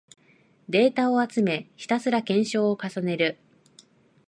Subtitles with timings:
[0.67, 3.37] データを集め、ひたすら検証を重ねる